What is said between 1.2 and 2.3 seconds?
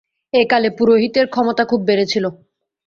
ক্ষমতা খুব বেড়েছিল।